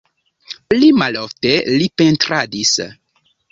[0.73, 2.75] Pli malofte li pentradis.